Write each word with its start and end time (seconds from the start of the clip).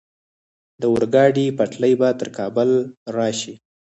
د 0.81 0.83
اورګاډي 0.91 1.45
پټلۍ 1.57 1.93
به 1.99 2.09
تر 2.19 2.27
کابل 2.37 2.69
راشي؟ 3.17 3.53